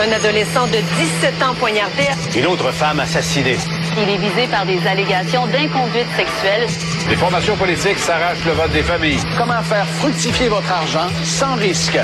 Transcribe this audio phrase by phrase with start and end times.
[0.00, 2.04] Un adolescent de 17 ans poignardé.
[2.36, 3.56] Une autre femme assassinée.
[4.00, 6.68] Il est visé par des allégations d'inconduite sexuelle.
[7.10, 9.18] Les formations politiques s'arrachent le vote des familles.
[9.36, 11.98] Comment faire fructifier votre argent sans risque?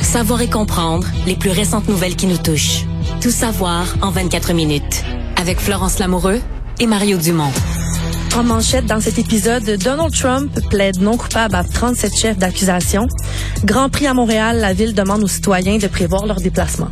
[0.00, 2.84] Savoir et comprendre les plus récentes nouvelles qui nous touchent.
[3.20, 5.02] Tout savoir en 24 minutes.
[5.36, 6.40] Avec Florence Lamoureux
[6.78, 7.52] et Mario Dumont.
[8.36, 13.08] En manchette dans cet épisode, Donald Trump plaide non coupable à 37 chefs d'accusation.
[13.64, 16.88] Grand Prix à Montréal, la ville demande aux citoyens de prévoir leur déplacement.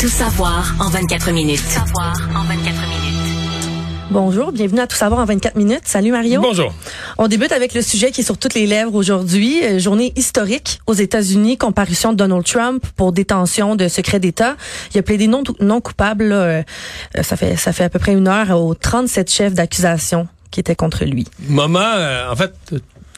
[0.00, 1.60] Tout savoir en 24 minutes.
[1.60, 4.08] Tout savoir en 24 minutes.
[4.12, 5.80] Bonjour, bienvenue à Tout savoir en 24 minutes.
[5.86, 6.40] Salut Mario.
[6.40, 6.72] Bonjour.
[7.18, 9.60] On débute avec le sujet qui est sur toutes les lèvres aujourd'hui.
[9.64, 14.56] Euh, journée historique aux États-Unis, comparution de Donald Trump pour détention de secret d'État.
[14.94, 16.26] Il a plaidé non, non coupable.
[16.28, 16.62] Là, euh,
[17.22, 20.76] ça fait ça fait à peu près une heure aux 37 chefs d'accusation qui étaient
[20.76, 21.26] contre lui.
[21.48, 22.54] Maman, euh, en fait,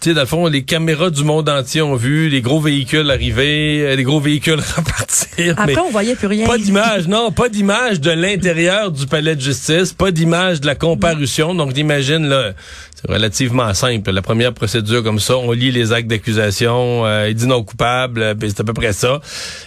[0.01, 3.11] tu sais, dans le fond, les caméras du monde entier ont vu les gros véhicules
[3.11, 5.55] arriver, euh, les gros véhicules repartir.
[5.59, 6.47] Après, on voyait plus rien.
[6.47, 10.75] Pas d'image, non, pas d'image de l'intérieur du palais de justice, pas d'image de la
[10.75, 11.55] comparution.
[11.55, 12.53] Donc, imagine, là,
[13.01, 14.11] c'est relativement simple.
[14.11, 18.23] La première procédure comme ça, on lit les actes d'accusation, euh, il dit non coupable,
[18.23, 19.21] euh, c'est à peu près ça.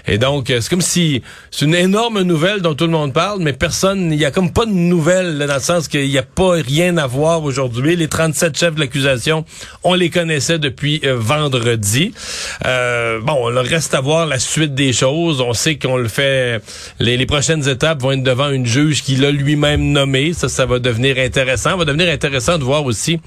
[0.07, 3.39] Et donc, euh, c'est comme si c'est une énorme nouvelle dont tout le monde parle,
[3.41, 6.23] mais personne, il y a comme pas de nouvelle dans le sens qu'il n'y a
[6.23, 7.95] pas rien à voir aujourd'hui.
[7.95, 9.45] Les 37 chefs de l'accusation,
[9.83, 12.13] on les connaissait depuis vendredi.
[12.63, 15.41] bon, il reste à voir la suite des choses.
[15.41, 16.61] On sait qu'on le fait.
[16.99, 20.33] Les, les prochaines étapes vont être devant une juge qui l'a lui-même nommé.
[20.33, 21.71] Ça, ça va devenir intéressant.
[21.71, 23.19] Ça va devenir intéressant de voir aussi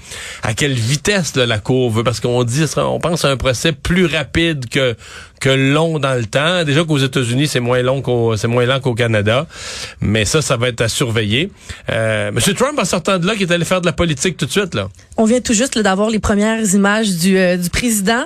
[0.43, 4.05] à quelle vitesse la Cour veut, parce qu'on dit, on pense à un procès plus
[4.05, 4.95] rapide que
[5.39, 6.63] que long dans le temps.
[6.63, 9.47] Déjà qu'aux États-Unis, c'est moins long qu'au c'est moins lent qu'au Canada,
[10.01, 11.51] mais ça, ça va être à surveiller.
[11.89, 14.45] Euh, Monsieur Trump, en sortant de là, qui est allé faire de la politique tout
[14.45, 14.89] de suite là.
[15.17, 18.23] On vient tout juste d'avoir les premières images du, euh, du président.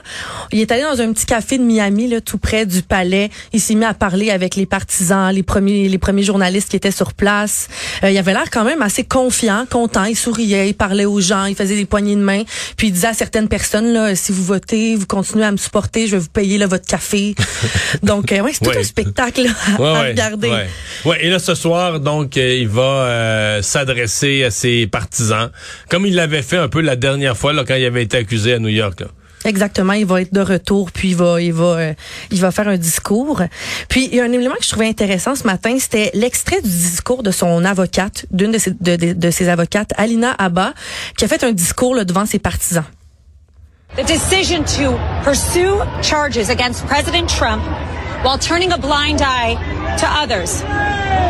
[0.52, 3.30] Il est allé dans un petit café de Miami, là, tout près du palais.
[3.54, 6.92] Il s'est mis à parler avec les partisans, les premiers les premiers journalistes qui étaient
[6.92, 7.68] sur place.
[8.04, 10.06] Euh, il avait l'air quand même assez confiant, content.
[10.06, 12.44] Il souriait, il parlait aux gens, il faisait des poignées de main.
[12.78, 16.08] Puis il disait à certaines personnes là, si vous votez, vous continuez à me supporter,
[16.08, 17.01] je vais vous payer là, votre café.
[18.04, 19.48] donc euh, ouais, c'est tout un spectacle
[19.80, 20.52] à, regarder.
[21.06, 21.26] Ouais.
[21.26, 25.52] et là ce soir donc euh, il va euh, s'adresser à ses partisans
[25.90, 28.54] comme il l'avait fait un peu la dernière fois là quand il avait été accusé
[28.54, 29.02] à New York.
[29.02, 29.08] Là.
[29.44, 31.94] Exactement, il va être de retour, puis il va, il va, euh,
[32.30, 33.42] il va faire un discours.
[33.90, 36.70] Puis il y a un élément que je trouvais intéressant ce matin, c'était l'extrait du
[36.70, 40.74] discours de son avocate, d'une de ses, de, de, de ses avocates, Alina Abba,
[41.18, 42.86] qui a fait un discours là, devant ses partisans.
[43.94, 47.62] The decision to pursue charges against President Trump
[48.24, 49.56] while turning a blind eye
[49.98, 50.62] to others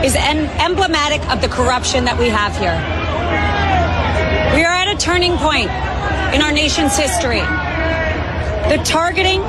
[0.06, 2.78] is emblematic of the corruption that we have here.
[4.56, 5.72] We are at a turning point
[6.36, 7.42] in our nation's history.
[8.70, 9.42] The targeting,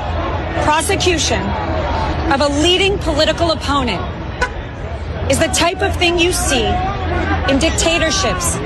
[0.65, 1.43] prosecution
[2.33, 4.01] of a leading political opponent
[5.31, 8.57] is the type of thing you see in dictatorships.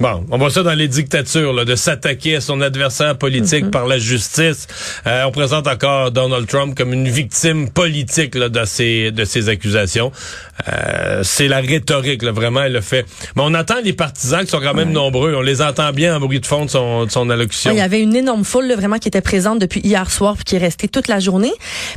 [0.00, 3.70] Bon, on voit ça dans les dictatures, là, de s'attaquer à son adversaire politique Mm-hmm.
[3.70, 4.66] par la justice.
[5.06, 9.48] Euh, on présente encore Donald Trump comme une victime politique là, de ces de ces
[9.48, 10.12] accusations.
[10.68, 13.06] Euh, c'est la rhétorique, là, vraiment, elle le fait.
[13.36, 15.34] Mais on entend les partisans qui sont quand même nombreux.
[15.34, 17.70] On les entend bien en bruit de fond de son, de son allocution.
[17.70, 20.34] Ouais, il y avait une énorme foule là, vraiment qui était présente depuis hier soir
[20.34, 21.52] puis qui est restée toute la journée.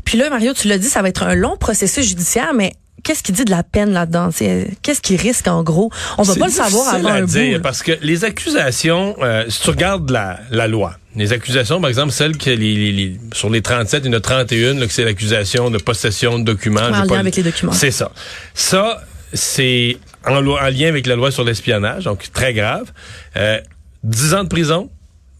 [0.06, 2.74] Puis là, Mario, tu l'as dit, ça va être un long processus judiciaire, mais
[3.04, 4.30] qu'est-ce qu'il dit de la peine là-dedans?
[4.32, 5.92] C'est- Qu'est-ce qu'il risque en gros?
[6.18, 7.64] On va pas le savoir avant à un dire, bout.
[7.64, 12.12] Parce que les accusations, euh, si tu regardes la, la loi, les accusations, par exemple,
[12.12, 14.94] celles que les, les- les- sur les 37, il y en a 31, là, que
[14.94, 16.82] c'est l'accusation de possession de documents.
[16.82, 17.74] En lien avec les documents.
[17.74, 18.12] C'est ça.
[18.54, 19.02] Ça,
[19.34, 22.92] c'est en lien avec la loi sur l'espionnage, donc très grave.
[23.38, 23.60] Euh,
[24.04, 24.90] 10 ans de prison,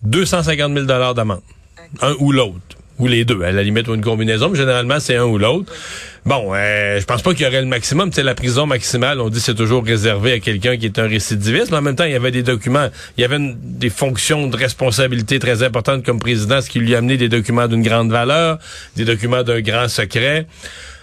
[0.04, 1.42] 250 000 d'amende.
[2.02, 2.78] Un ou l'autre.
[3.02, 5.74] Ou les deux, à la limite, une combinaison, généralement, c'est un ou l'autre.
[6.24, 8.14] Bon, euh, je pense pas qu'il y aurait le maximum.
[8.14, 11.72] Sais, la prison maximale, on dit c'est toujours réservé à quelqu'un qui est un récidiviste,
[11.72, 14.56] mais en même temps, il y avait des documents, il y avait des fonctions de
[14.56, 18.60] responsabilité très importantes comme président, ce qui lui a amené des documents d'une grande valeur,
[18.96, 20.46] des documents d'un grand secret.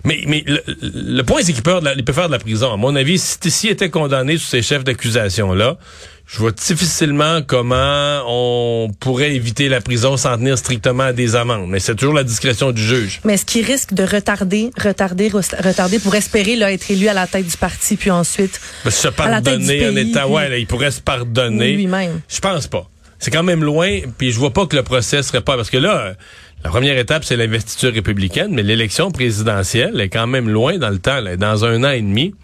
[0.05, 1.81] Mais, mais le, le point, c'est qu'il peut
[2.13, 2.73] faire de la prison.
[2.73, 5.77] À mon avis, si- s'il était condamné sous ces chefs d'accusation-là,
[6.31, 11.71] je vois difficilement comment on pourrait éviter la prison sans tenir strictement à des amendes.
[11.71, 13.21] Mais c'est toujours la discrétion du juge.
[13.25, 17.27] Mais est-ce qu'il risque de retarder, retarder, retarder pour espérer là, être élu à la
[17.27, 20.49] tête du parti, puis ensuite Ben, se à la tête du pardonner en puis- ouais,
[20.51, 21.73] là, il pourrait se pardonner.
[21.73, 22.21] lui-même?
[22.29, 22.87] Je pense pas.
[23.19, 25.79] C'est quand même loin, puis je vois pas que le procès serait pas, parce que
[25.79, 26.13] là,
[26.63, 30.99] la première étape, c'est l'investiture républicaine, mais l'élection présidentielle est quand même loin dans le
[30.99, 32.35] temps, là, dans un an et demi.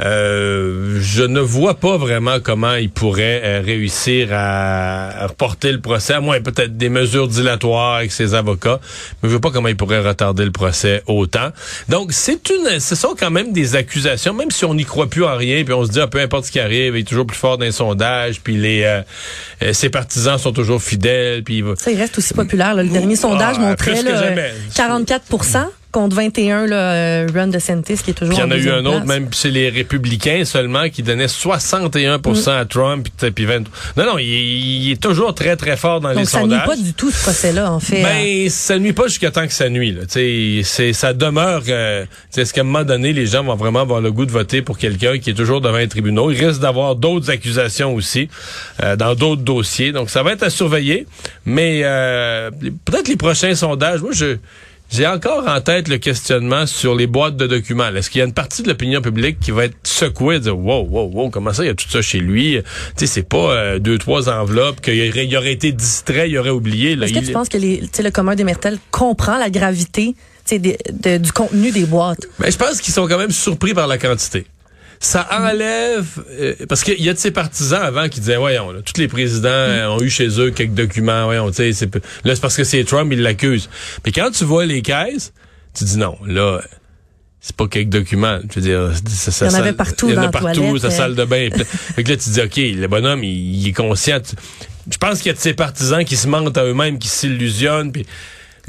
[0.00, 5.80] Euh, je ne vois pas vraiment comment il pourrait euh, réussir à, à, reporter le
[5.80, 8.80] procès, à moins peut-être des mesures dilatoires avec ses avocats,
[9.22, 11.50] mais je vois pas comment il pourrait retarder le procès autant.
[11.88, 15.24] Donc, c'est une, ce sont quand même des accusations, même si on n'y croit plus
[15.24, 17.26] en rien, puis on se dit, ah, peu importe ce qui arrive, il est toujours
[17.26, 21.64] plus fort dans les sondages, puis les, euh, ses partisans sont toujours fidèles, puis il
[21.76, 22.74] Ça, il reste aussi populaire.
[22.74, 22.82] Là.
[22.82, 24.32] Le dernier sondage ah, montrait là,
[24.74, 25.24] 44
[25.90, 28.82] contre 21, là, euh, Ron DeSantis, qui est toujours il y en a eu un
[28.82, 28.94] place.
[28.96, 32.48] autre, même chez les républicains seulement, qui donnait 61 Mm.
[32.48, 33.60] à Trump, puis, puis 20...
[33.96, 36.60] Non, non, il, il est toujours très, très fort dans Donc, les ça sondages.
[36.60, 38.02] nuit pas du tout, ce procès-là, en fait.
[38.02, 39.92] Ben, ça nuit pas jusqu'à temps que ça nuit.
[39.92, 40.02] Là.
[40.08, 41.62] C'est, ça demeure...
[41.68, 42.04] Euh,
[42.36, 44.78] est-ce qu'à un moment donné, les gens vont vraiment avoir le goût de voter pour
[44.78, 46.30] quelqu'un qui est toujours devant les tribunaux?
[46.30, 48.28] Il risque d'avoir d'autres accusations aussi
[48.82, 49.92] euh, dans d'autres dossiers.
[49.92, 51.06] Donc, ça va être à surveiller.
[51.44, 52.50] Mais euh,
[52.84, 54.36] peut-être les prochains sondages, moi, je...
[54.90, 57.88] J'ai encore en tête le questionnement sur les boîtes de documents.
[57.94, 60.58] Est-ce qu'il y a une partie de l'opinion publique qui va être secouée et dire
[60.58, 62.56] wow, wow, wow, comment ça, il y a tout ça chez lui?
[62.96, 66.38] Tu sais, c'est pas euh, deux, trois enveloppes, qu'il aurait, il aurait été distrait, il
[66.38, 66.92] aurait oublié.
[66.92, 70.14] Est-ce que tu penses que les, le commun des mortels comprend la gravité
[70.50, 72.26] des- de- du contenu des boîtes?
[72.38, 74.46] Ben, je pense qu'ils sont quand même surpris par la quantité.
[75.00, 76.06] Ça enlève
[76.40, 79.06] euh, parce qu'il y a de ces partisans avant qui disaient voyons là, tous les
[79.06, 81.88] présidents euh, ont eu chez eux quelques documents voyons tu sais
[82.24, 83.70] là c'est parce que c'est Trump ils l'accusent
[84.04, 85.32] mais quand tu vois les caisses
[85.72, 86.60] tu dis non là
[87.40, 90.08] c'est pas quelques documents je veux dire ça, ça, Il y en ça- avait partout
[90.08, 90.90] il y en a partout sa euh.
[90.90, 91.64] salle de bain est pleine.
[91.64, 94.34] fait que là tu dis ok le bonhomme il, il est conscient Tu-
[94.90, 97.92] je pense qu'il y a de ces partisans qui se mentent à eux-mêmes qui s'illusionnent
[97.92, 98.04] puis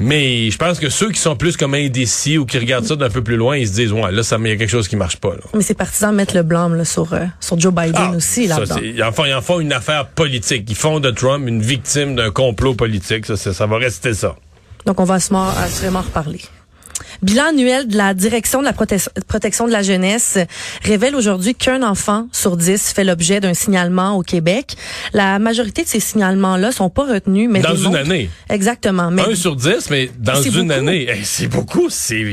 [0.00, 3.10] mais je pense que ceux qui sont plus comme indécis ou qui regardent ça d'un
[3.10, 4.96] peu plus loin, ils se disent, ouais, là, ça, il y a quelque chose qui
[4.96, 5.42] marche pas, là.
[5.54, 8.58] Mais ces partisans mettent le blâme là, sur, euh, sur Joe Biden Ah, aussi, ça,
[8.58, 8.76] là-dedans.
[8.78, 10.64] c'est- ils, en font, ils en font une affaire politique.
[10.68, 13.26] Ils font de Trump une victime d'un complot politique.
[13.26, 14.36] Ça, ça, ça va rester ça.
[14.86, 16.40] Donc, on va assurément, assurément reparler.
[17.22, 20.38] Bilan annuel de la direction de la prote- protection de la jeunesse
[20.82, 24.76] révèle aujourd'hui qu'un enfant sur dix fait l'objet d'un signalement au Québec.
[25.12, 28.30] La majorité de ces signalements-là sont pas retenus, mais Dans une année.
[28.48, 29.10] Exactement.
[29.10, 30.72] Mais Un sur dix, mais dans une beaucoup.
[30.72, 31.08] année.
[31.08, 31.88] Hey, c'est beaucoup.
[31.90, 32.24] C'est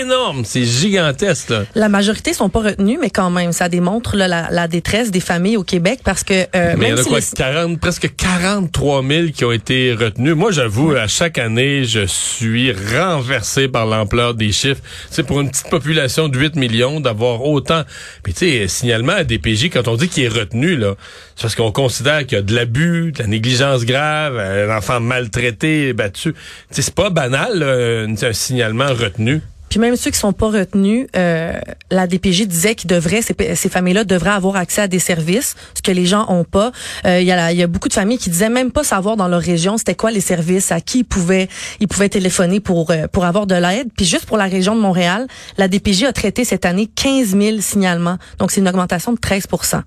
[0.00, 0.44] énorme.
[0.44, 1.50] C'est gigantesque.
[1.50, 1.64] là.
[1.74, 5.20] la majorité sont pas retenus, mais quand même, ça démontre là, la, la détresse des
[5.20, 7.80] familles au Québec parce que euh, Mais il y en a si quoi, le- 40,
[7.80, 10.34] presque 43 000 qui ont été retenus.
[10.34, 14.80] Moi, j'avoue, à chaque année, je suis renversé par l'ampleur des chiffres.
[15.10, 17.82] C'est pour une petite population de 8 millions d'avoir autant.
[18.22, 20.94] Puis tu sais, signalement à DPJ, quand on dit qu'il est retenu, là,
[21.34, 25.00] c'est parce qu'on considère qu'il y a de l'abus, de la négligence grave, un enfant
[25.00, 26.32] maltraité, battu.
[26.32, 26.38] Tu
[26.70, 29.40] sais, c'est pas banal, là, un, un signalement retenu.
[29.68, 31.52] Puis même ceux qui sont pas retenus, euh,
[31.90, 35.82] la DPJ disait qu'ils devraient, ces, ces familles-là devraient avoir accès à des services, ce
[35.82, 36.70] que les gens ont pas.
[37.04, 39.16] Euh, Il y, a la- y a beaucoup de familles qui disaient même pas savoir
[39.16, 41.48] dans leur région c'était quoi les services, à qui ils pouvaient,
[41.80, 43.88] ils pouvaient téléphoner pour euh, pour avoir de l'aide.
[43.96, 45.26] Puis juste pour la région de Montréal,
[45.58, 48.18] la DPJ a traité cette année 15 000 signalements.
[48.38, 49.82] Donc c'est une augmentation de 13%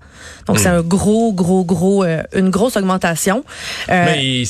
[0.46, 3.44] Donc c'est un gros, gros, gros, euh, une grosse augmentation.
[3.88, 4.44] Euh, Mais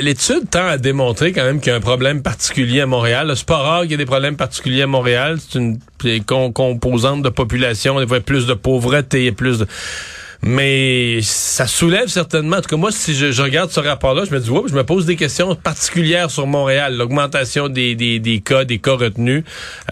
[0.00, 3.32] l'étude tend à démontrer quand même qu'il y a un problème particulier à Montréal.
[3.36, 5.38] C'est pas rare qu'il y ait des problèmes particuliers à Montréal.
[5.40, 5.78] C'est une
[6.24, 9.66] composante de population, il y a plus de pauvreté, plus de...
[10.46, 12.58] Mais ça soulève certainement.
[12.58, 14.76] En tout cas, moi, si je, je regarde ce rapport-là, je me dis, oups, je
[14.76, 16.96] me pose des questions particulières sur Montréal.
[16.96, 19.42] L'augmentation des, des, des cas, des cas retenus.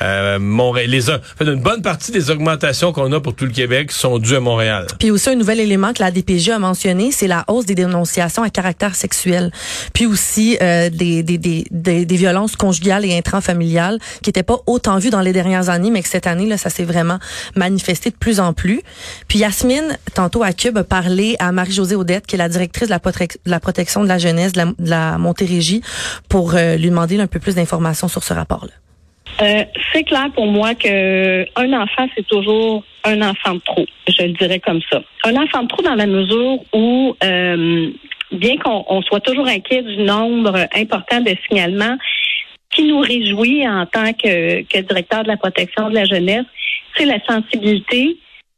[0.01, 3.51] Euh, Montréal, les, en fait, une bonne partie des augmentations qu'on a pour tout le
[3.51, 4.87] Québec sont dues à Montréal.
[5.01, 8.45] Puis aussi un nouvel élément que la DPJ a mentionné, c'est la hausse des dénonciations
[8.45, 9.51] à caractère sexuel.
[9.93, 14.59] Puis aussi euh, des, des, des, des, des violences conjugales et intrafamiliales qui n'étaient pas
[14.67, 17.19] autant vues dans les dernières années, mais que cette année, là, ça s'est vraiment
[17.57, 18.83] manifesté de plus en plus.
[19.27, 20.85] Puis Yasmine, tantôt à Cube, a
[21.41, 22.95] à Marie-Josée Audette, qui est la directrice de
[23.47, 25.83] la, protection de la jeunesse de la, de Montérégie,
[26.29, 28.73] pour euh, lui demander un peu plus d'informations sur ce rapport-là.
[29.43, 33.87] Euh, c'est clair pour moi que un enfant, c'est toujours un enfant de trop.
[34.07, 35.03] Je le dirais comme ça.
[35.25, 37.91] Un enfant de trop dans la mesure où, euh,
[38.31, 41.97] bien qu'on on soit toujours inquiet du nombre important de signalements,
[42.71, 46.45] qui nous réjouit en tant que directeur de la protection de la jeunesse,
[46.97, 48.17] c'est la sensibilité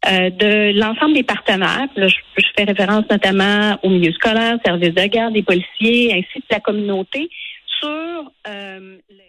[0.09, 1.87] euh, de l'ensemble des partenaires.
[1.97, 6.41] Là, je, je fais référence notamment au milieu scolaire, services de garde, des policiers, ainsi
[6.41, 7.29] que la communauté
[7.81, 7.89] sur
[8.49, 9.23] euh, les-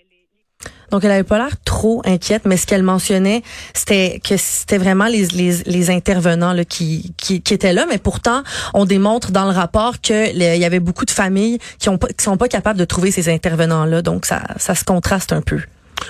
[0.91, 3.41] Donc, elle avait pas l'air trop inquiète, mais ce qu'elle mentionnait,
[3.74, 7.86] c'était que c'était vraiment les, les, les intervenants là, qui, qui, qui étaient là.
[7.89, 8.41] Mais pourtant,
[8.74, 11.98] on démontre dans le rapport que le- il y avait beaucoup de familles qui ont
[11.98, 14.01] pas, qui sont pas capables de trouver ces intervenants-là.
[14.01, 15.60] Donc, ça, ça se contraste un peu.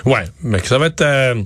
[0.04, 1.42] Ouais, mais que ça va être euh,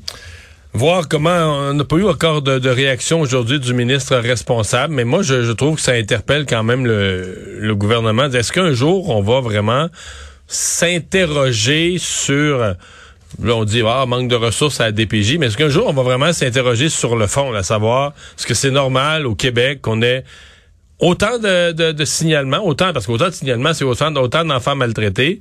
[0.75, 1.31] voir comment
[1.69, 5.43] on n'a pas eu encore de, de réaction aujourd'hui du ministre responsable, mais moi je,
[5.43, 8.25] je trouve que ça interpelle quand même le, le gouvernement.
[8.25, 9.88] Est-ce qu'un jour on va vraiment
[10.47, 12.75] s'interroger sur
[13.43, 15.93] Là, on dit, ah, manque de ressources à la DPJ, mais est-ce qu'un jour, on
[15.93, 20.02] va vraiment s'interroger sur le fond, à savoir, est-ce que c'est normal au Québec qu'on
[20.02, 20.25] ait
[20.99, 25.41] autant de, de, de signalements, autant, parce qu'autant de signalements, c'est autant, autant d'enfants maltraités,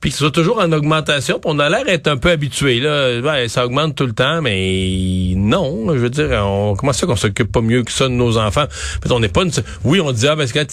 [0.00, 1.38] puis que ce soit toujours en augmentation.
[1.38, 2.80] Puis on a l'air d'être un peu habitué.
[2.80, 3.20] Là.
[3.20, 5.86] Ouais, ça augmente tout le temps, mais non.
[5.94, 8.66] Je veux dire, on, comment ça qu'on s'occupe pas mieux que ça de nos enfants?
[9.10, 9.52] on n'est pas une...
[9.84, 10.66] Oui, on dit, ah, parce que quand,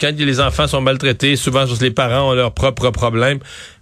[0.00, 3.38] quand les enfants sont maltraités, souvent les parents ont leurs propres problèmes.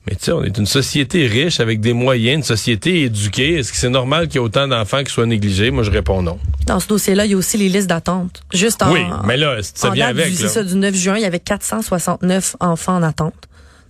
[0.09, 3.55] Mais tu sais, on est une société riche avec des moyens, une société éduquée.
[3.55, 5.73] Est-ce que c'est normal qu'il y ait autant d'enfants qui soient négligés?
[5.73, 6.39] Moi, je réponds non.
[6.67, 8.43] Dans ce dossier-là, il y a aussi les listes d'attente.
[8.53, 10.33] Juste en, oui, mais là, ça vient avec.
[10.35, 13.35] C'est ça, du 9 juin, il y avait 469 enfants en attente.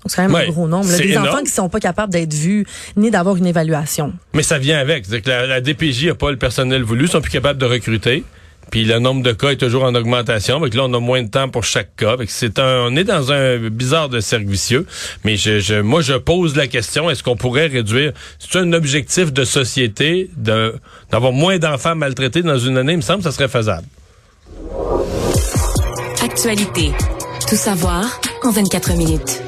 [0.06, 0.88] Donc, c'est quand même un gros nombre.
[0.88, 2.64] Là, des enfants qui sont pas capables d'être vus
[2.96, 4.12] ni d'avoir une évaluation.
[4.34, 5.04] Mais ça vient avec.
[5.04, 8.22] C'est que la, DPJ n'a pas le personnel voulu, ils sont plus capables de recruter.
[8.70, 10.60] Puis le nombre de cas est toujours en augmentation.
[10.60, 12.14] Donc là, on a moins de temps pour chaque cas.
[12.28, 14.86] C'est un, on est dans un bizarre de cercle vicieux.
[15.24, 19.32] Mais je, je, moi, je pose la question est-ce qu'on pourrait réduire C'est un objectif
[19.32, 20.76] de société de
[21.10, 22.92] d'avoir moins d'enfants maltraités dans une année?
[22.92, 23.86] Il me semble que ça serait faisable.
[26.22, 26.92] Actualité.
[27.48, 29.42] Tout savoir en 24 minutes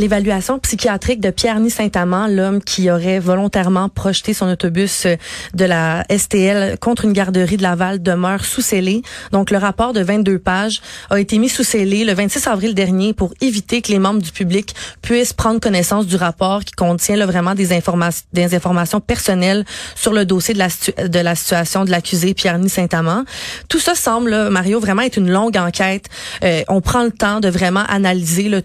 [0.00, 5.16] l'évaluation psychiatrique de Pierre-Ny Saint-Amand, l'homme qui aurait volontairement projeté son autobus euh,
[5.54, 9.02] de la STL contre une garderie de Laval demeure sous scellé.
[9.30, 10.80] Donc le rapport de 22 pages
[11.10, 14.32] a été mis sous scellé le 26 avril dernier pour éviter que les membres du
[14.32, 19.64] public puissent prendre connaissance du rapport qui contient là, vraiment des informations des informations personnelles
[19.94, 20.68] sur le dossier de la
[21.08, 23.24] de la situation de l'accusé Pierre-Ny Saint-Amand.
[23.68, 26.06] Tout ça semble Mario vraiment être une longue enquête.
[26.42, 28.62] Euh, on prend le temps de vraiment analyser le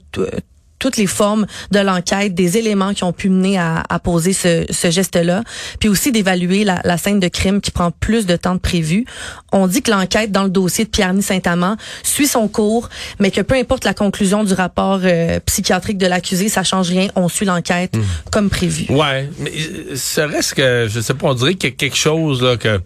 [0.85, 4.67] toutes les formes de l'enquête, des éléments qui ont pu mener à, à poser ce,
[4.69, 5.43] ce geste-là,
[5.79, 9.03] puis aussi d'évaluer la, la, scène de crime qui prend plus de temps de prévu.
[9.51, 12.89] On dit que l'enquête dans le dossier de Pierre-Ny Saint-Amand suit son cours,
[13.19, 17.07] mais que peu importe la conclusion du rapport euh, psychiatrique de l'accusé, ça change rien.
[17.15, 18.03] On suit l'enquête hmm.
[18.31, 18.85] comme prévu.
[18.89, 22.43] Ouais, mais euh, reste que, je sais pas, on dirait qu'il y a quelque chose
[22.43, 22.79] là que...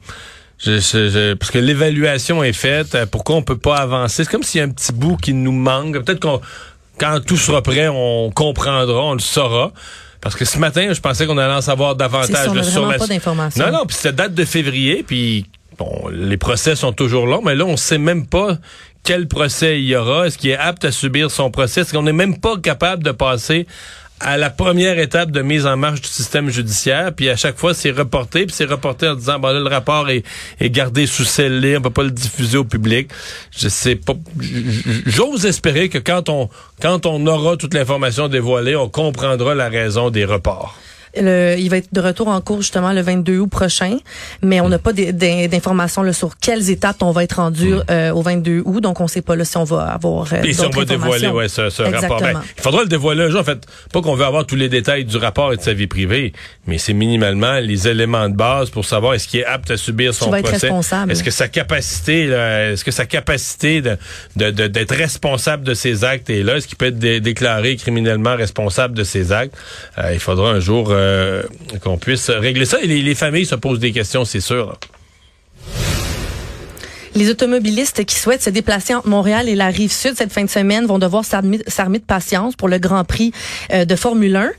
[0.57, 4.25] Je, je, parce que l'évaluation est faite, pourquoi on peut pas avancer?
[4.25, 6.03] C'est comme s'il y a un petit bout qui nous manque.
[6.03, 6.41] Peut-être qu'on
[6.99, 9.71] quand tout sera prêt, on comprendra, on le saura.
[10.21, 12.97] Parce que ce matin, je pensais qu'on allait en savoir davantage on sur la.
[12.97, 13.65] Pas d'informations.
[13.65, 15.45] non, non, puis c'était date de février, puis
[15.77, 18.57] bon, les procès sont toujours longs, mais là, on sait même pas
[19.03, 20.27] quel procès il y aura.
[20.27, 21.81] Est-ce qu'il est apte à subir son procès?
[21.81, 23.65] Est-ce qu'on n'est même pas capable de passer
[24.19, 27.73] à la première étape de mise en marche du système judiciaire, puis à chaque fois
[27.73, 30.23] c'est reporté, puis c'est reporté en disant bon là, le rapport est,
[30.61, 33.09] gardé sous scellé, on peut pas le diffuser au public.
[33.57, 34.13] Je sais pas
[35.05, 36.49] j'ose espérer que quand on
[36.81, 40.77] quand on aura toute l'information dévoilée, on comprendra la raison des reports
[41.15, 43.97] il va être de retour en cours justement le 22 août prochain,
[44.41, 47.83] mais on n'a pas d'informations sur quelles étapes on va être rendu hmm.
[47.89, 50.27] euh, au 22 août, donc on ne sait pas là, si on va avoir.
[50.33, 52.21] Euh, Et si on va dévoiler ouais, ce, ce rapport.
[52.21, 53.41] Ben, il faudra le dévoiler un jour.
[53.41, 55.87] En fait, pas qu'on veut avoir tous les détails du rapport et de sa vie
[55.87, 56.33] privée,
[56.67, 60.13] mais c'est minimalement les éléments de base pour savoir est-ce qu'il est apte à subir
[60.13, 60.71] son procès.
[61.09, 63.97] Est-ce que sa capacité, est-ce que sa capacité de
[64.35, 68.95] d'être de, responsable de ses actes est là, est-ce qu'il peut être déclaré criminellement responsable
[68.95, 69.55] de ses actes?
[69.97, 71.43] Euh, Il faudra un jour euh,
[71.83, 72.81] qu'on puisse régler ça.
[72.81, 74.77] Et les, familles se posent des questions, c'est sûr.
[77.15, 80.49] Les automobilistes qui souhaitent se déplacer entre Montréal et la rive sud cette fin de
[80.49, 83.31] semaine vont devoir s'armer de patience pour le Grand Prix
[83.73, 84.51] euh, de Formule 1.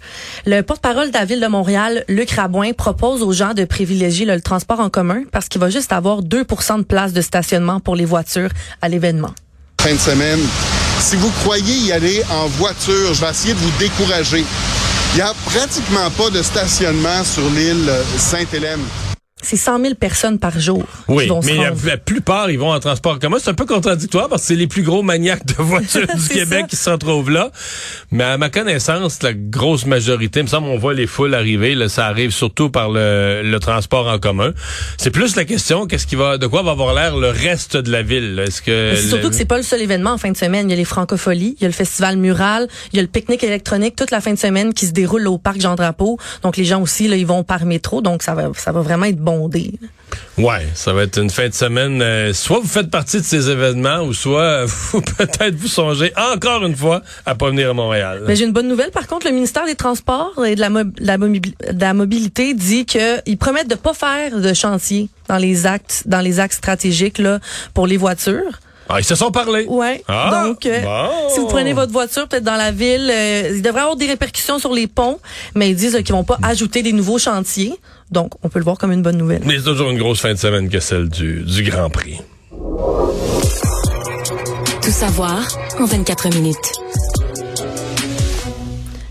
[0.47, 4.41] Le porte-parole de la ville de Montréal, Luc Rabouin, propose aux gens de privilégier le
[4.41, 8.05] transport en commun parce qu'il va juste avoir 2% de place de stationnement pour les
[8.05, 8.51] voitures
[8.83, 9.31] à l'événement.
[9.81, 10.41] Fin de semaine,
[10.99, 14.45] si vous croyez y aller en voiture, je vais essayer de vous décourager.
[15.13, 18.85] Il n'y a pratiquement pas de stationnement sur l'île Sainte-Hélène.
[19.43, 20.85] C'est 100 000 personnes par jour.
[21.09, 23.39] Oui, mais la, plupart, ils vont en transport commun.
[23.41, 26.67] C'est un peu contradictoire parce que c'est les plus gros maniaques de voitures du Québec
[26.69, 27.51] qui se retrouvent là.
[28.11, 31.75] Mais à ma connaissance, la grosse majorité, il me semble, on voit les foules arriver.
[31.75, 34.53] Là, ça arrive surtout par le, transport en commun.
[34.97, 37.91] C'est plus la question, qu'est-ce qui va, de quoi va avoir l'air le reste de
[37.91, 38.43] la ville?
[38.47, 40.69] Est-ce que c'est surtout que c'est pas le seul événement en fin de semaine.
[40.69, 43.09] Il y a les francopholies, il y a le festival mural, il y a le
[43.09, 46.19] pique-nique électronique toute la fin de semaine qui se déroule au parc Jean Drapeau.
[46.43, 48.01] Donc les gens aussi là, ils vont par métro.
[48.01, 49.30] Donc ça va, ça va vraiment être bon
[50.39, 52.01] Ouais, ça va être une fin de semaine.
[52.03, 56.65] Euh, soit vous faites partie de ces événements, ou soit vous peut-être vous songez encore
[56.65, 58.25] une fois à pas venir à Montréal.
[58.27, 58.91] Mais j'ai une bonne nouvelle.
[58.91, 63.95] Par contre, le ministère des Transports et de la, mobilité dit qu'ils promettent de pas
[63.95, 67.39] faire de chantier dans les actes, dans les actes stratégiques là
[67.75, 68.61] pour les voitures.
[68.93, 69.67] Ah, ils se sont parlé.
[69.67, 70.03] Ouais.
[70.09, 70.83] Ah, Donc, euh,
[71.33, 74.59] si vous prenez votre voiture peut-être dans la ville, euh, il devrait avoir des répercussions
[74.59, 75.21] sur les ponts,
[75.55, 77.73] mais ils disent qu'ils vont pas ajouter des nouveaux chantiers.
[78.11, 79.43] Donc, on peut le voir comme une bonne nouvelle.
[79.45, 82.21] Mais c'est toujours une grosse fin de semaine que celle du, du Grand Prix.
[84.83, 85.47] Tout savoir
[85.79, 86.80] en 24 minutes.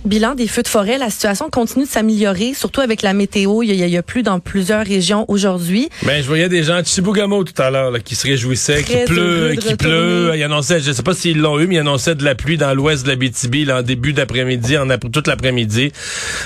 [0.05, 3.61] Bilan des feux de forêt, la situation continue de s'améliorer, surtout avec la météo.
[3.63, 5.89] Il y, a, il y a plus dans plusieurs régions aujourd'hui.
[6.03, 8.95] Ben, je voyais des gens de Chibougamau tout à l'heure là, qui se réjouissaient, qui
[9.05, 10.31] pleut, qui pleut.
[10.35, 12.73] Ils annonçaient, je sais pas s'ils l'ont eu, mais ils annonçaient de la pluie dans
[12.73, 15.91] l'ouest de la BTB en début d'après-midi, en toute l'après-midi.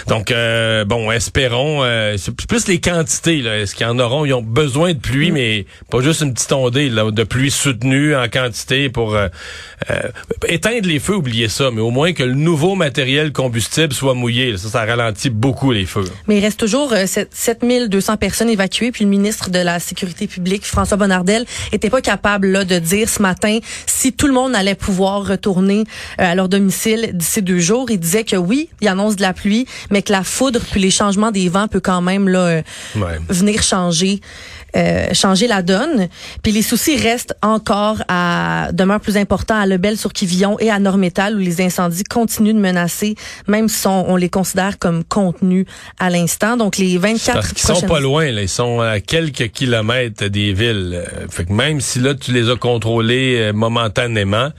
[0.07, 1.83] Donc, euh, bon, espérons.
[1.83, 3.41] euh, c'est plus les quantités.
[3.43, 3.59] là.
[3.59, 4.25] Est-ce qu'ils en auront?
[4.25, 5.33] Ils ont besoin de pluie, Mm.
[5.35, 9.27] mais pas juste une petite ondée là, de pluie soutenue en quantité pour euh,
[9.91, 9.99] euh,
[10.47, 11.15] éteindre les feux.
[11.15, 14.55] Oubliez ça, mais au moins que le nouveau matériel combustible soit mouillé.
[14.57, 16.05] Ça, ça ralentit beaucoup les feux.
[16.27, 18.91] Mais il reste toujours euh, sept- 7200 personnes évacuées.
[18.91, 23.09] Puis le ministre de la Sécurité publique, François Bonnardel, était pas capable là, de dire
[23.09, 25.81] ce matin si tout le monde allait pouvoir retourner
[26.19, 27.87] euh, à leur domicile d'ici deux jours.
[27.91, 30.91] Il disait que oui, il annonce de la pluie, mais que la foudre puis les
[30.91, 32.61] changements des vents peut quand même là, euh,
[32.95, 33.19] Ouais.
[33.29, 34.21] venir changer.
[34.75, 36.07] Euh, changer la donne.
[36.41, 40.79] Puis les soucis restent encore à demeurent plus importants à Lebel sur Quivillon et à
[40.79, 43.15] Normétal où les incendies continuent de menacer
[43.47, 45.65] même si on, on les considère comme contenus
[45.99, 46.57] à l'instant.
[46.57, 48.41] Donc les 24 Parce sont pas loin, là.
[48.41, 51.03] Ils sont à quelques kilomètres des villes.
[51.05, 54.49] Euh, Fait que même si là, tu les as contrôlés euh, momentanément,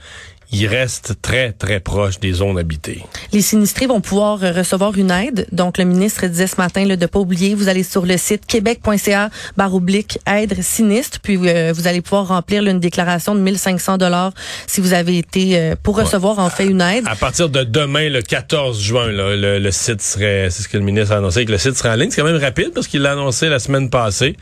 [0.55, 3.03] ils restent très, très proches des zones habitées.
[3.33, 5.47] Les sinistrés vont pouvoir recevoir une aide.
[5.51, 8.45] Donc, le ministre disait ce matin là, de pas oublier, vous allez sur le site
[8.45, 13.41] québec.ca barre oblique aide sinistre, puis euh, vous allez pouvoir remplir là, une déclaration de
[13.41, 14.31] 1500 dollars
[14.67, 17.03] si vous avez été euh, pour recevoir en fait une aide.
[17.07, 20.77] À partir de demain, le 14 juin, là, le, le site serait, c'est ce que
[20.77, 22.11] le ministre a annoncé, que le site serait en ligne.
[22.11, 24.37] C'est quand même rapide parce qu'il l'a annoncé la semaine passée.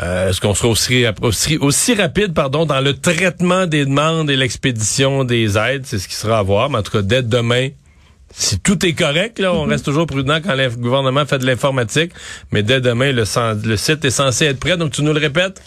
[0.00, 4.36] Euh, Est-ce qu'on sera aussi, aussi, aussi rapide pardon, dans le traitement des demandes et
[4.36, 5.84] l'expédition des aides?
[5.84, 6.70] C'est ce qui sera à voir.
[6.70, 7.68] Mais en tout cas, dès demain,
[8.34, 12.12] si tout est correct, là, on reste toujours prudent quand le gouvernement fait de l'informatique.
[12.50, 14.76] Mais dès demain, le site est censé être prêt.
[14.78, 15.60] Donc, tu nous le répètes?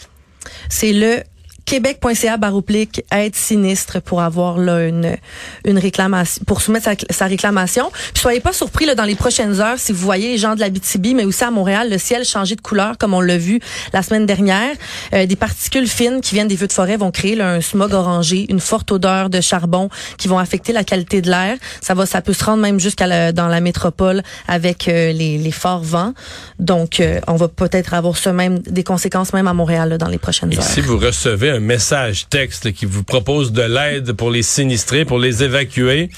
[0.68, 1.22] C'est le
[1.66, 5.16] québec.ca baroblique aide sinistre pour avoir là une
[5.64, 7.90] une réclamation pour soumettre sa, sa réclamation.
[8.14, 10.60] Puis soyez pas surpris là dans les prochaines heures si vous voyez les gens de
[10.60, 13.60] la BTB mais aussi à Montréal le ciel changer de couleur comme on l'a vu
[13.92, 14.74] la semaine dernière.
[15.12, 17.92] Euh, des particules fines qui viennent des feux de forêt vont créer là, un smog
[17.92, 21.56] orangé, une forte odeur de charbon qui vont affecter la qualité de l'air.
[21.80, 25.36] Ça va ça peut se rendre même jusqu'à la- dans la métropole avec euh, les,
[25.36, 26.14] les forts vents.
[26.60, 30.08] Donc euh, on va peut-être avoir ça même des conséquences même à Montréal là, dans
[30.08, 30.62] les prochaines Et heures.
[30.62, 35.18] si vous recevez un message texte qui vous propose de l'aide pour les sinistrés, pour
[35.18, 36.10] les évacuer,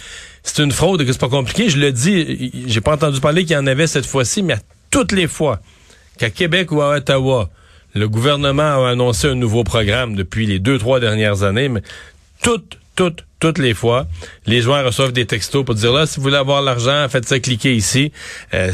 [0.42, 1.68] c'est une fraude que c'est pas compliqué.
[1.68, 4.61] Je le dis, j'ai pas entendu parler qu'il y en avait cette fois-ci, mais à
[4.90, 5.61] toutes les fois
[6.18, 7.51] qu'à Québec ou à Ottawa,
[7.94, 11.83] le gouvernement a annoncé un nouveau programme depuis les deux, trois dernières années, mais
[12.42, 14.09] toutes, toutes, toutes les fois,
[14.47, 17.39] les joueurs reçoivent des textos pour dire là, si vous voulez avoir l'argent, faites ça,
[17.39, 18.11] cliquez ici.
[18.55, 18.73] Euh,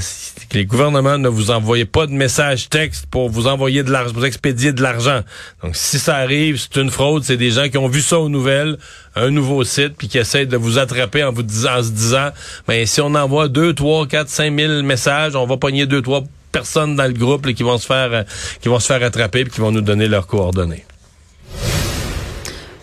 [0.55, 4.25] les gouvernements ne vous envoient pas de message texte pour vous envoyer de l'argent, vous
[4.25, 5.21] expédier de l'argent.
[5.63, 7.23] Donc, si ça arrive, c'est une fraude.
[7.23, 8.79] C'est des gens qui ont vu ça aux nouvelles,
[9.15, 12.31] un nouveau site, puis qui essaient de vous attraper en vous disant, en se disant,
[12.67, 16.25] ben, si on envoie deux, trois, quatre, cinq mille messages, on va pogner deux, trois
[16.51, 18.23] personnes dans le groupe là, qui vont se faire, euh,
[18.63, 20.87] qui vont se faire attraper puis qui vont nous donner leurs coordonnées.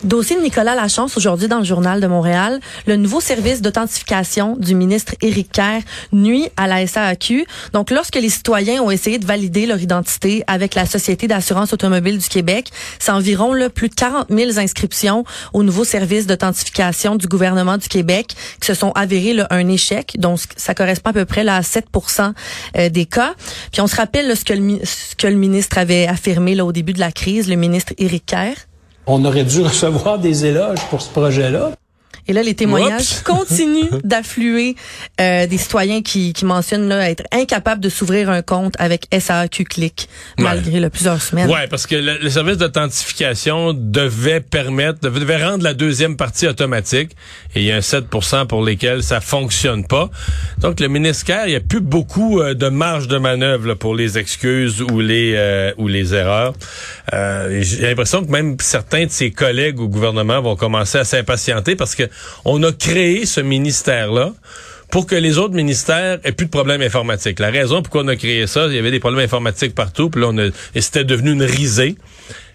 [0.04, 2.58] Dossier de Nicolas Lachance aujourd'hui dans le journal de Montréal.
[2.88, 5.80] Le nouveau service d'authentification du ministre Éric Kerr
[6.12, 7.46] nuit à la SAQ.
[7.72, 12.18] Donc, lorsque les citoyens ont essayé de valider leur identité avec la Société d'assurance automobile
[12.18, 17.28] du Québec, c'est environ là, plus de 40 000 inscriptions au nouveau service d'authentification du
[17.28, 20.16] gouvernement du Québec qui se sont avérées là, un échec.
[20.18, 22.32] Donc, ça correspond à peu près là, à 7%
[22.76, 23.34] euh, des cas.
[23.70, 26.56] Puis, on se rappelle là, ce, que le, mi- ce que le ministre avait affirmé
[26.56, 28.54] là, au début de la crise, le ministre Éric Kerr.
[29.06, 31.72] On aurait dû recevoir des éloges pour ce projet-là.
[32.28, 33.22] Et là, les témoignages Oups.
[33.22, 34.76] continuent d'affluer
[35.20, 39.64] euh, des citoyens qui, qui mentionnent là, être incapables de s'ouvrir un compte avec SAQ
[39.64, 41.50] Click malgré là, plusieurs semaines.
[41.50, 47.16] Ouais, parce que le, le service d'authentification devait permettre, devait, rendre la deuxième partie automatique.
[47.54, 50.10] Et il y a un 7% pour lesquels ça fonctionne pas.
[50.58, 53.94] Donc, le ministère, il n'y a plus beaucoup euh, de marge de manœuvre là, pour
[53.94, 56.54] les excuses ou les euh, ou les erreurs.
[57.12, 61.76] Euh, J'ai l'impression que même certains de ses collègues au gouvernement vont commencer à s'impatienter
[61.76, 62.01] parce que
[62.44, 64.32] on a créé ce ministère-là
[64.90, 67.38] pour que les autres ministères aient plus de problèmes informatiques.
[67.40, 70.20] La raison pourquoi on a créé ça, il y avait des problèmes informatiques partout, puis
[70.20, 71.96] là, on a, et c'était devenu une risée.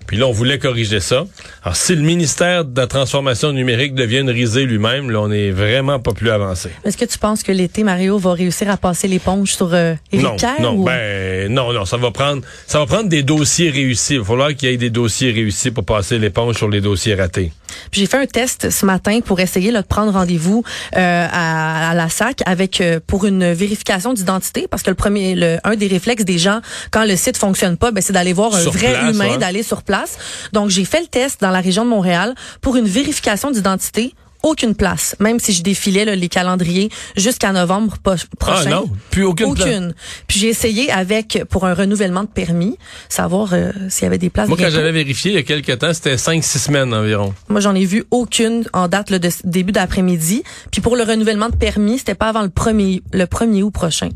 [0.05, 1.25] Puis là, on voulait corriger ça.
[1.63, 5.51] Alors, si le ministère de la Transformation numérique devient une risée lui-même, là, on est
[5.51, 6.69] vraiment pas plus avancé.
[6.85, 10.37] Est-ce que tu penses que l'été, Mario va réussir à passer l'éponge sur euh, Non,
[10.61, 14.13] non, ou- ben, non, non, ça va prendre, ça va prendre des dossiers réussis.
[14.13, 17.15] Il va falloir qu'il y ait des dossiers réussis pour passer l'éponge sur les dossiers
[17.15, 17.51] ratés.
[17.91, 20.63] J'ai fait un test ce matin pour essayer là, de prendre rendez-vous
[20.95, 25.35] euh, à, à la SAC avec euh, pour une vérification d'identité parce que le premier
[25.35, 26.59] le un des réflexes des gens
[26.91, 29.37] quand le site fonctionne pas ben c'est d'aller voir un Sur vrai place, humain ouais.
[29.37, 30.17] d'aller sur place.
[30.53, 34.13] Donc j'ai fait le test dans la région de Montréal pour une vérification d'identité.
[34.43, 38.63] Aucune place, même si je défilais là, les calendriers jusqu'à novembre po- prochain.
[38.65, 39.67] Ah non, plus aucune place.
[39.67, 39.93] Aucune.
[40.27, 42.77] Puis j'ai essayé avec pour un renouvellement de permis,
[43.09, 44.47] savoir euh, s'il y avait des places.
[44.47, 47.33] Moi, quand j'avais vérifié il y a quelques temps, c'était 5-6 semaines environ.
[47.49, 50.43] Moi, j'en ai vu aucune en date là, de début d'après-midi.
[50.71, 54.09] Puis pour le renouvellement de permis, c'était pas avant le premier le 1er août prochain.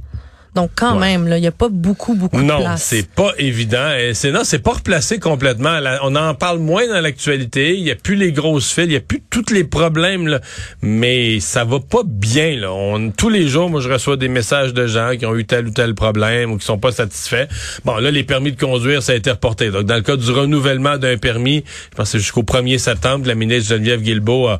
[0.53, 2.83] Donc quand même, là, il y a pas beaucoup beaucoup de Non, place.
[2.83, 3.93] c'est pas évident.
[3.97, 5.79] Et c'est non, c'est pas replacé complètement.
[6.03, 7.77] On en parle moins dans l'actualité.
[7.77, 10.27] Il y a plus les grosses files, il y a plus tous les problèmes.
[10.27, 10.41] Là.
[10.81, 12.57] Mais ça va pas bien.
[12.59, 12.73] Là.
[12.73, 15.67] On, tous les jours, moi, je reçois des messages de gens qui ont eu tel
[15.67, 17.47] ou tel problème ou qui sont pas satisfaits.
[17.85, 19.71] Bon, là, les permis de conduire, ça a été reporté.
[19.71, 23.25] Donc, dans le cas du renouvellement d'un permis, je pense que c'est jusqu'au 1er septembre,
[23.25, 24.59] la ministre Geneviève Guilbeault a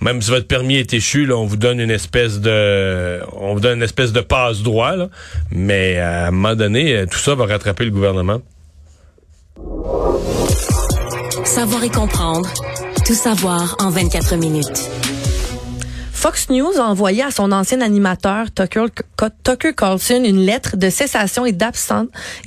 [0.00, 3.60] même si votre permis est échu, là, on vous donne une espèce de, on vous
[3.60, 5.08] donne une espèce de passe droit, là.
[5.50, 8.40] Mais à un moment donné, euh, tout ça va rattraper le gouvernement.
[11.44, 12.48] Savoir et comprendre.
[13.06, 14.90] Tout savoir en 24 minutes.
[16.20, 21.52] Fox News a envoyé à son ancien animateur Tucker, Carlson une lettre de cessation et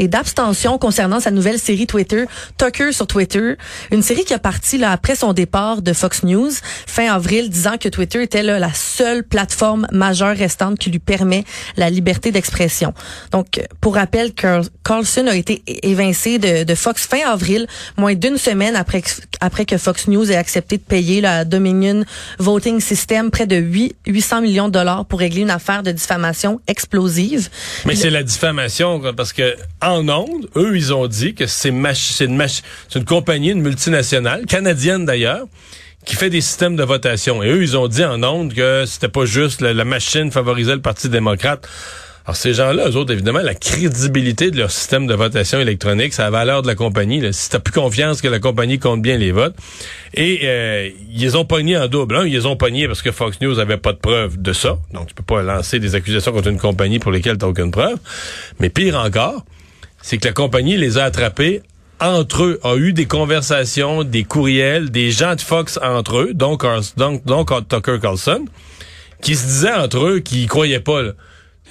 [0.08, 2.26] d'abstention concernant sa nouvelle série Twitter,
[2.60, 3.56] Tucker sur Twitter,
[3.90, 6.52] une série qui a parti après son départ de Fox News
[6.86, 11.44] fin avril, disant que Twitter était la seule plateforme majeure restante qui lui permet
[11.76, 12.94] la liberté d'expression.
[13.32, 17.66] Donc, pour rappel, Carl- Carlson a été évincé de, Fox fin avril,
[17.98, 19.02] moins d'une semaine après
[19.42, 22.06] après que Fox News ait accepté de payer la Dominion
[22.38, 26.62] Voting System près de 8, 800 millions de dollars pour régler une affaire de diffamation
[26.68, 27.50] explosive.
[27.86, 32.48] Mais c'est la diffamation, parce que en ondes, eux, ils ont dit que c'est une,
[32.96, 35.46] une compagnie, une multinationale, canadienne d'ailleurs,
[36.06, 37.44] qui fait des systèmes de votation.
[37.44, 40.76] Et eux, ils ont dit en ondes que c'était pas juste la, la machine favorisait
[40.76, 41.68] le Parti démocrate.
[42.26, 46.22] Alors ces gens-là, eux autres, évidemment, la crédibilité de leur système de votation électronique, c'est
[46.22, 47.20] la valeur de la compagnie.
[47.20, 47.34] Là.
[47.34, 49.56] Si t'as plus confiance que la compagnie compte bien les votes.
[50.14, 52.16] Et euh, ils ont pognés en double.
[52.16, 54.78] Un, ils ont pognés parce que Fox News avait pas de preuve de ça.
[54.94, 57.98] Donc tu peux pas lancer des accusations contre une compagnie pour lesquelles t'as aucune preuve.
[58.60, 59.44] Mais pire encore,
[60.02, 61.62] c'est que la compagnie les a attrapés
[62.00, 66.66] entre eux, a eu des conversations, des courriels, des gens de Fox entre eux, donc,
[66.98, 68.46] donc, donc Tucker Carlson,
[69.22, 71.02] qui se disaient entre eux qu'ils croyaient pas.
[71.02, 71.12] Là.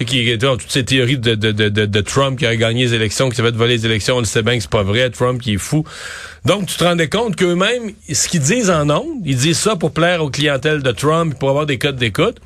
[0.05, 3.43] Qui, toutes ces théories de, de, de, Trump qui a gagné les élections, qui s'est
[3.43, 5.57] fait voler les élections, on le sait bien que c'est pas vrai, Trump qui est
[5.57, 5.83] fou.
[6.45, 9.91] Donc, tu te rendais compte qu'eux-mêmes, ce qu'ils disent en ondes, ils disent ça pour
[9.91, 12.37] plaire aux clientèles de Trump, pour avoir des codes d'écoute,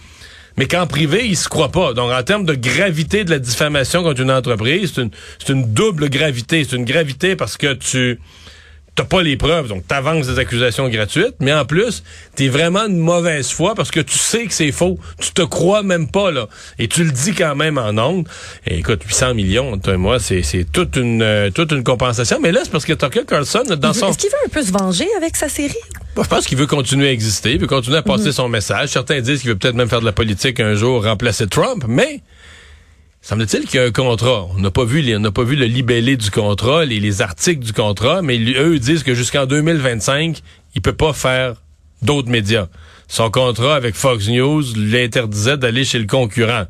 [0.58, 1.94] mais qu'en privé, ils se croient pas.
[1.94, 5.74] Donc, en termes de gravité de la diffamation contre une entreprise, c'est une, c'est une
[5.74, 6.64] double gravité.
[6.64, 8.20] C'est une gravité parce que tu
[8.98, 12.04] t'as pas les preuves, donc t'avances des accusations gratuites, mais en plus,
[12.36, 14.98] t'es vraiment de mauvaise foi parce que tu sais que c'est faux.
[15.20, 16.48] Tu te crois même pas, là.
[16.80, 18.28] Et tu le dis quand même en ondes.
[18.66, 22.40] Et écoute, 800 millions, toi et moi, c'est, c'est toute une, euh, toute une compensation.
[22.42, 24.10] Mais là, c'est parce que Tucker Carlson, dans son...
[24.10, 25.76] Est-ce qu'il veut un peu se venger avec sa série?
[26.16, 28.90] Moi, je pense qu'il veut continuer à exister, il veut continuer à passer son message.
[28.90, 32.22] Certains disent qu'il veut peut-être même faire de la politique un jour, remplacer Trump, mais
[33.28, 34.48] semble-t-il qu'il y a un contrat.
[34.56, 38.80] On n'a pas vu, le libellé du contrat, les, les articles du contrat, mais eux
[38.80, 40.42] disent que jusqu'en 2025,
[40.76, 41.56] il peut pas faire
[42.02, 42.68] d'autres médias.
[43.10, 46.68] Son contrat avec Fox News l'interdisait d'aller chez le concurrent.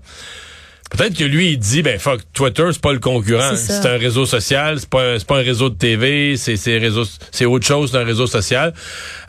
[0.90, 3.56] Peut-être que lui, il dit, ben, fuck, Twitter, c'est pas le concurrent.
[3.56, 7.46] C'est un réseau social, c'est pas, pas un réseau de TV, c'est, c'est réseau, c'est
[7.46, 8.74] autre chose d'un réseau social.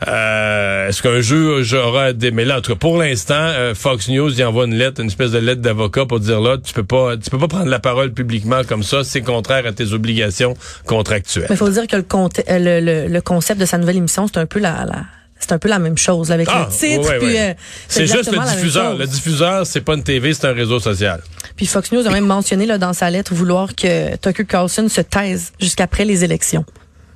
[0.07, 4.07] Euh, est-ce qu'un jeu aura des, mais là, en tout cas, pour l'instant, euh, Fox
[4.07, 6.83] News, il envoie une lettre, une espèce de lettre d'avocat pour dire là, tu peux
[6.83, 10.55] pas, tu peux pas prendre la parole publiquement comme ça, c'est contraire à tes obligations
[10.85, 11.47] contractuelles.
[11.49, 13.97] Mais il faut dire que le, conte- euh, le, le, le concept de sa nouvelle
[13.97, 15.03] émission, c'est un peu la, la
[15.39, 17.09] c'est un peu la même chose avec Ah, le titre.
[17.09, 17.49] ouais, puis, ouais.
[17.51, 17.53] euh,
[17.87, 18.95] c'est juste le diffuseur.
[18.95, 21.21] Le diffuseur, c'est pas une TV, c'est un réseau social.
[21.55, 25.01] Puis Fox News a même mentionné là, dans sa lettre vouloir que Tucker Carlson se
[25.01, 26.65] taise jusqu'après les élections.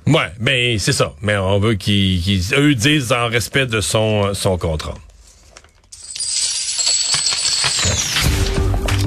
[0.06, 1.14] Ouais, ben c'est ça.
[1.22, 4.94] Mais on veut qu'ils, qu'ils- eux disent en respect de son, son contrat.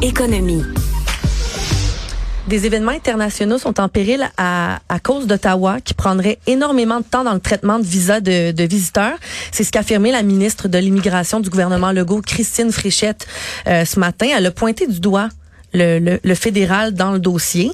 [0.02, 0.64] Économie.
[2.48, 7.26] Des événements internationaux sont en péril à, à cause d'Ottawa, qui prendrait énormément de temps
[7.26, 9.18] dans le traitement de visas de, de visiteurs.
[9.52, 13.28] C'est ce qu'a affirmé la ministre de l'Immigration du gouvernement Legault, Christine Fréchette,
[13.68, 14.28] euh, ce matin.
[14.38, 15.28] Elle a pointé du doigt
[15.74, 17.72] le, le, le fédéral dans le dossier.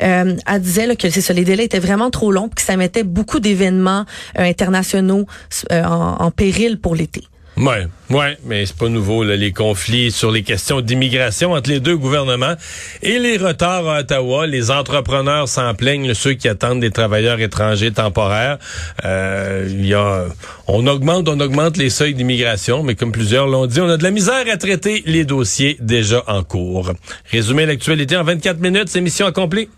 [0.00, 2.76] Euh, elle disait là, que c'est ça, les délais étaient vraiment trop longs, que ça
[2.76, 4.04] mettait beaucoup d'événements
[4.38, 5.26] euh, internationaux
[5.72, 7.24] euh, en, en péril pour l'été.
[7.56, 11.96] Ouais, ouais, mais c'est pas nouveau les conflits sur les questions d'immigration entre les deux
[11.96, 12.54] gouvernements
[13.00, 14.48] et les retards à Ottawa.
[14.48, 18.58] Les entrepreneurs s'en plaignent, ceux qui attendent des travailleurs étrangers temporaires.
[19.04, 20.24] Euh, y a,
[20.66, 24.02] on augmente, on augmente les seuils d'immigration, mais comme plusieurs l'ont dit, on a de
[24.02, 26.92] la misère à traiter les dossiers déjà en cours.
[27.30, 29.68] Résumer l'actualité en 24 minutes, c'est mission accomplie.